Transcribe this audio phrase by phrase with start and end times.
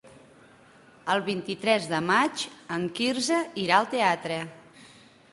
[1.15, 2.45] El vint-i-tres de maig
[2.77, 4.39] en Quirze irà al teatre.